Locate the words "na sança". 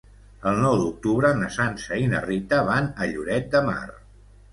1.41-1.99